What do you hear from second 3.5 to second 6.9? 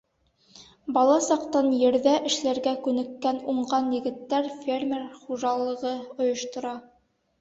уңған егеттәр фермер хужалығы ойоштора.